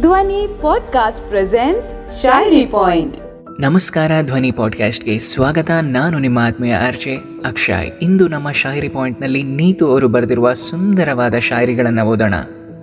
ಧ್ವನಿ 0.00 0.48
podcast 0.62 1.28
presents 1.28 2.22
ಶಾಯರಿ 2.22 2.66
point 2.66 3.16
ನಮಸ್ಕಾರ, 3.60 4.12
ಧ್ವನಿ 4.22 4.52
ಪಾಡ್ಕಾಸ್ಟ್ಗೆ 4.52 5.18
ಸ್ವಾಗತ. 5.18 5.70
ನಾನು 5.82 6.18
ನಿಮ್ಮ 6.18 6.38
ಆತ್ಮೀಯ 6.38 6.72
ಅರ್ಜೆ 6.86 7.16
ಅಕ್ಷಯ್. 7.46 7.90
ಇಂದು 8.02 8.28
ನಮ್ಮ 8.28 8.50
ಶಾಯರಿ 8.50 8.88
ಪಾಯಿಂಟ್ನಲ್ಲಿ 8.88 9.42
ನೀತು 9.42 9.90
ಅವರು 9.90 10.08
ಬರೆದಿರುವ 10.08 10.54
ಸುಂದರವಾದ 10.54 11.38
ಶಾಯರಿಗಳನ್ನು 11.38 12.02
ಓದೋಣ. 12.02 12.34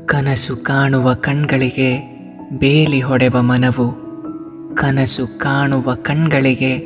ಕನಸು 0.06 0.58
ಕಾಣುವ 0.58 1.14
ಕಣ್ಗಳಿಗೆ 1.14 2.20
ಬೇಲಿ 2.54 3.00
ಹೊಡೆವ 3.00 3.42
ಮನವು. 3.42 3.92
ಕನಸು 4.76 5.40
ಕಾಣುವ 5.40 5.94
ಕಣ್ಗಳಿಗೆ 5.94 6.78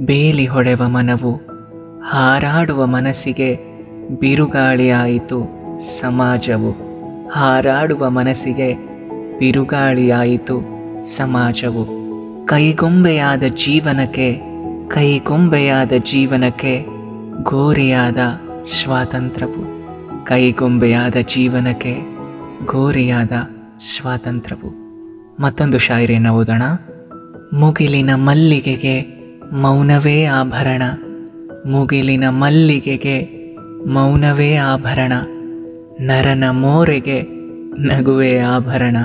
ಬೇಲಿ 0.00 0.46
ಹೊಡೆವ 0.46 0.82
ಮನವು. 0.86 1.34
ಹಾರಾಡುವ 2.02 2.86
ಮನಸ್ಸಿಗೆ 2.86 3.58
ಬಿರುಗಾಳಿಯಾಯಿತು 4.20 5.48
ಸಮಾಜವು. 5.78 6.92
ಹಾರಾಡುವ 7.28 8.10
ಮನಸ್ಸಿಗೆ 8.10 8.91
ಬಿರುಗಾಳಿಯಾಯಿತು. 9.38 10.62
ಸಮಾಜವು 11.02 12.02
ಕೈಗೊಂಬೆಯಾದ 12.46 13.42
ಜೀವನಕ್ಕೆ 13.42 14.52
ಕೈಗೊಂಬೆಯಾದ 14.88 15.92
ಜೀವನಕ್ಕೆ 15.98 16.86
ಗೋರಿಯಾದ 17.42 18.18
ಸ್ವಾತಂತ್ರ್ಯವು. 18.64 19.82
ಕೈಗೊಂಬೆಯಾದ 20.24 21.16
ಜೀವನಕ್ಕೆ 21.16 21.96
ಗೋರಿಯಾದ 22.64 23.32
ಸ್ವಾತಂತ್ರ್ಯವು. 23.80 24.82
ಮತ್ತೊಂದು 25.42 25.78
ಶಾಯರಿಯನ್ನು 25.78 26.34
ಓದೋಣ. 26.34 26.62
ಮುಗಿಲಿನ 27.52 28.14
ಮಲ್ಲಿಗೆಗೆ 28.14 29.00
ಮೌನವೇ 29.52 30.24
ಆಭರಣ. 30.24 30.82
ಮುಗಿಲಿನ 31.66 32.28
ಮಲ್ಲಿಗೆಗೆ 32.28 33.46
ಮೌನವೇ 33.86 34.56
ಆಭರಣ. 34.56 35.12
ನರನ 36.00 36.44
ಮೋರೆಗೆ 36.50 37.22
ನಗುವೆ 37.78 38.38
ಆಭರಣ. 38.38 38.96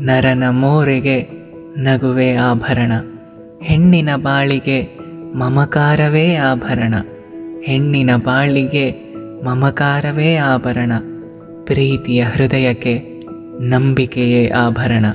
ನರನ 0.00 0.44
ಮೋರೆಗೆ 0.50 1.28
ನಗುವೆ 1.78 2.36
ಆಭರಣ. 2.36 2.92
ಹೆಣ್ಣಿನ 3.62 4.16
ಬಾಳಿಗೆ 4.16 4.98
ಮಮಕಾರವೇ 5.34 6.34
ಆಭರಣ. 6.34 6.94
ಹೆಣ್ಣಿನ 7.64 8.10
ಬಾಳಿಗೆ 8.16 8.90
ಮಮಕಾರವೇ 9.44 10.36
ಆಭರಣ. 10.36 10.92
ಪ್ರೀತಿಯ 11.64 12.22
ಹೃದಯಕ್ಕೆ 12.22 13.22
ನಂಬಿಕೆಯೇ 13.60 14.48
ಆಭರಣ. 14.48 15.06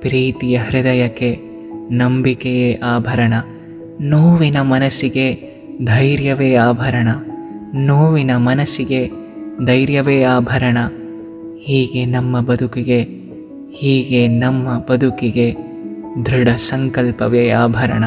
ಪ್ರೀತಿಯ 0.00 0.56
ಹೃದಯಕ್ಕೆ 0.56 1.38
ನಂಬಿಕೆಯೇ 1.90 2.74
ಆಭರಣ. 2.74 3.34
ನೋವಿನ 4.00 4.60
ಮನಸ್ಸಿಗೆ 4.60 5.34
ಧೈರ್ಯವೇ 5.84 6.54
ಆಭರಣ. 6.54 7.08
ನೋವಿನ 7.74 8.36
ಮನಸ್ಸಿಗೆ 8.36 9.10
ಧೈರ್ಯವೇ 9.64 10.22
ಆಭರಣ. 10.22 10.78
ಹೀಗೆ 11.58 12.04
ನಮ್ಮ 12.04 12.40
ಬದುಕಿಗೆ 12.40 13.23
ಹೀಗೆ 13.74 14.28
ನಮ್ಮ 14.28 14.78
ಬದುಕಿಗೆ 14.78 15.56
ದೃಢ 16.26 16.48
ಸಂಕಲ್ಪವೇ 16.48 17.50
ಆಭರಣ. 17.50 18.04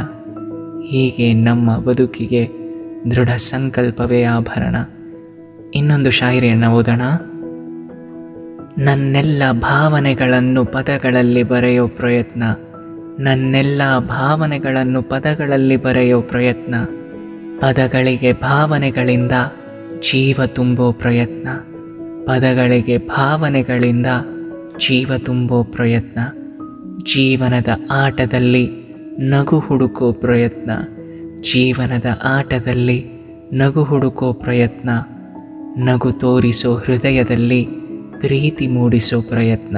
ಹೀಗೆ 0.84 1.34
ನಮ್ಮ 1.34 1.78
ಬದುಕಿಗೆ 1.78 2.50
ದೃಢ 3.12 3.30
ಸಂಕಲ್ಪವೇ 3.30 4.24
ಆಭರಣ. 4.24 4.76
ಇನ್ನೊಂದು 5.76 6.12
ಶಾಯರಿಯನ್ನು 6.12 6.72
ಓದೋಣ. 6.72 7.02
ನನ್ನೆಲ್ಲ 8.78 9.44
ಭಾವನೆಗಳನ್ನು 9.52 10.66
ಪದಗಳಲ್ಲಿ 10.66 11.44
ಬರೆಯೋ 11.44 11.88
ಪ್ರಯತ್ನ. 11.88 12.44
ನನ್ನೆಲ್ಲ 13.20 13.81
ಭಾವನೆಗಳನ್ನು 14.00 15.02
ಪದಗಳಲ್ಲಿ 15.02 15.78
ಬರೆಯೋ 15.78 16.22
ಪ್ರಯತ್ನ. 16.22 16.76
ಪದಗಳಿಗೆ 17.59 18.34
ಭಾವನೆಗಳಿಂದ 18.34 19.31
ಜೀವ 20.12 20.40
ತುಂಬೋ 20.46 20.92
ಪ್ರಯತ್ನ. 20.92 21.48
ಪದಗಳಿಗೆ 22.26 22.98
ಭಾವನೆಗಳಿಂದ 22.98 24.06
ಜೀವ 24.78 25.11
ತುಂಬೋ 25.17 25.64
ಪ್ರಯತ್ನ. 25.64 26.20
ಜೀವನದ 27.03 27.67
ಆಟದಲ್ಲಿ 27.92 28.70
ನಗು 29.19 29.59
ಹುಡುಕೋ 29.59 30.11
ಪ್ರಯತ್ನ. 30.11 30.72
ಜೀವನದ 31.42 32.06
ಆಟದಲ್ಲಿ 32.24 33.06
ನಗು 33.53 33.84
ಹುಡುಕೋ 33.84 34.34
ಪ್ರಯತ್ನ. 34.34 34.90
ನಗು 35.78 36.12
ತೋರಿಸೋ 36.12 36.74
ಹೃದಯದಲ್ಲಿ 36.74 37.68
ಪ್ರೀತಿ 38.19 38.68
ಮೂಡಿಸೋ 38.68 39.22
ಪ್ರಯತ್ನ. 39.22 39.78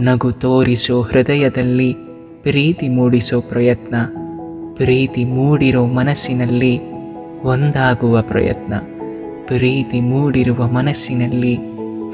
ನಗು 0.00 0.32
ತೋರಿಸೋ 0.32 1.02
ಹೃದಯದಲ್ಲಿ 1.02 1.96
ಪ್ರೀತಿ 2.42 2.88
ಮೂಡಿಸೋ 2.88 3.40
ಪ್ರಯತ್ನ. 3.40 3.94
ಪ್ರೀತಿ 4.74 5.24
ಮೂಡಿರೋ 5.24 5.86
ಮನಸ್ಸಿನಲ್ಲಿ 5.86 6.80
ಒಂದಾಗುವ 7.42 8.22
ಪ್ರಯತ್ನ. 8.22 8.74
ಪ್ರೀತಿ 9.46 10.00
ಮೂಡಿರುವ 10.00 10.68
ಮನಸ್ಸಿನಲ್ಲಿ 10.68 11.58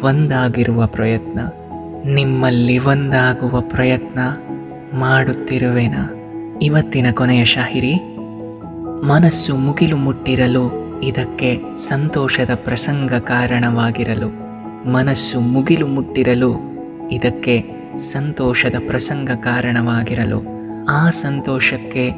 ಒಂದಾಗಿರುವ 0.03 0.87
ಪ್ರಯತ್ನ. 0.87 1.41
ನಿಮ್ಮಲ್ಲಿ 2.05 2.79
ಒಂದಾಗುವ 2.79 3.61
ಪ್ರಯತ್ನ 3.61 4.19
ಮಾಡುತ್ತಿರುವೆನ. 4.99 5.95
ಇವತ್ತಿನ 6.63 7.07
ಕೊನೆಯ 7.13 7.45
ಶಾಹಿರಿ, 7.45 7.95
ಮನಸ್ಸು 9.07 9.57
ಮುಗಿಲು 9.57 9.97
ಮುಟ್ಟಿರಲು 9.97 10.71
ಇದಕ್ಕೆ 11.01 11.61
ಸಂತೋಷದ 11.71 12.51
ಪ್ರಸಂಗ 12.55 13.13
ಕಾರಣವಾಗಿರಲು. 13.13 14.29
ಮನಸ್ಸು 14.91 15.41
ಮುಗಿಲು 15.41 15.87
ಮುಟ್ಟಿರಲು 15.87 16.55
ಇದಕ್ಕೆ 17.13 17.65
ಸಂತೋಷದ 17.97 18.75
ಪ್ರಸಂಗ 18.87 19.31
ಕಾರಣವಾಗಿರಲು. 19.31 20.43
ಆ 20.89 21.11
ಸಂತೋಷಕ್ಕೆ 21.11 22.11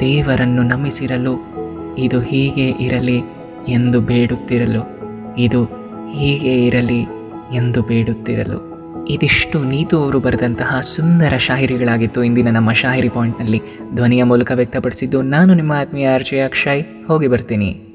ದೇವರನ್ನು 0.00 0.62
ನಮಿಸಿರಲು 0.62 1.46
ಇದು 1.98 2.20
ಹೀಗೆ 2.20 2.68
ಇರಲಿ 2.68 3.20
ಎಂದು 3.68 4.00
ಬೇಡುತ್ತಿರಲು. 4.00 4.82
ಇದು 5.38 5.64
ಹೀಗೆ 6.12 6.66
ಇರಲಿ 6.66 7.00
ಎಂದು 7.52 7.82
ಬೇಡುತ್ತಿರಲು. 7.82 8.69
ಇದಿಷ್ಟು 9.10 9.64
ನೀತು 9.64 9.98
ಅವರು 10.02 10.20
ಬರೆದಂತಹ 10.20 10.80
ಸುಂದರ 10.80 11.36
ಶಾಹಿರಿಗಳಾಗಿತ್ತು 11.36 12.24
ಇಂದಿನ 12.24 12.50
ನಮ್ಮ 12.50 12.72
ಶಾಹಿರಿ 12.72 13.08
ಪಾಯಿಂಟ್ನಲ್ಲಿ 13.08 13.60
ಧ್ವನಿಯ 13.94 14.22
ಮೂಲಕ 14.22 14.52
ವ್ಯಕ್ತಪಡಿಸಿದ್ದು 14.54 15.22
ನಾನು 15.22 15.54
ನಿಮ್ಮ 15.54 15.72
ಆತ್ಮೀಯ 15.72 16.08
ಆರ್ಜೆ 16.08 16.40
ಅಕ್ಷಯ್. 16.40 16.82
ಹೋಗಿ 17.06 17.26
ಬರ್ತೀನಿ. 17.26 17.89